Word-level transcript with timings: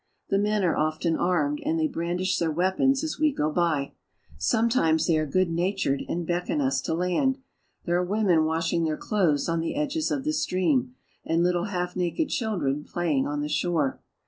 The 0.31 0.39
men 0.39 0.63
are 0.63 0.75
often 0.75 1.15
armed,, 1.15 1.61
and 1.63 1.79
they 1.79 1.85
brandish 1.85 2.39
their 2.39 2.49
weapons 2.49 3.03
as 3.03 3.19
we 3.19 3.31
go 3.31 3.51
by. 3.51 3.93
Sometimes 4.35 5.05
they 5.05 5.15
are 5.19 5.27
good 5.27 5.51
natured 5.51 6.01
and 6.09 6.25
beckon 6.25 6.59
us 6.59 6.81
to 6.81 6.95
land. 6.95 7.37
There 7.85 7.97
are 7.97 8.03
women 8.03 8.45
washing 8.45 8.83
their 8.83 8.97
clothes 8.97 9.47
on 9.47 9.59
the 9.59 9.75
edges 9.75 10.09
of 10.09 10.23
the 10.23 10.33
stream, 10.33 10.95
and 11.23 11.43
littie 11.45 11.69
half 11.69 11.95
naked 11.95 12.29
children 12.29 12.83
playing 12.83 13.27
on 13.27 13.41
the 13.41 13.47
shore. 13.47 14.01